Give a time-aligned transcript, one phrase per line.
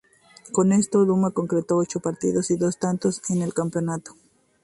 [0.51, 4.15] Con esto, Duma concretó ocho partidos y dos tantos en todo el campeonato.